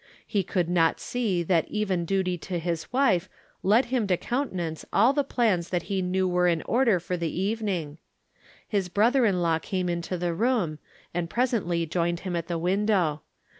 He 0.25 0.41
could 0.41 0.67
not 0.67 0.99
see 0.99 1.43
that 1.43 1.67
even 1.67 2.01
&a.tj 2.01 2.41
to 2.41 2.57
his 2.57 2.91
wife 2.91 3.29
led 3.61 3.85
him 3.93 4.07
to 4.07 4.17
countenance 4.17 4.83
all 4.91 5.13
the 5.13 5.23
plans 5.23 5.69
that 5.69 5.83
he 5.93 6.01
knew 6.01 6.27
were 6.27 6.47
in 6.47 6.63
order 6.63 6.99
for 6.99 7.15
the 7.17 7.29
even 7.39 7.69
ing. 7.69 7.97
His 8.67 8.89
brother 8.89 9.27
in 9.27 9.43
law 9.43 9.59
came 9.59 9.89
into 9.89 10.17
the 10.17 10.33
room, 10.33 10.79
and 11.13 11.29
presently 11.29 11.85
joined 11.85 12.21
him 12.21 12.35
at 12.35 12.47
the 12.47 12.57
window. 12.57 13.21